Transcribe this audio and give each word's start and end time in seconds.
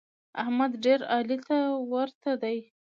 احمد 0.41 0.71
ډېر 0.85 0.99
علي 1.13 1.37
ته 1.47 1.57
ورته 1.91 2.31
دی. 2.41 2.57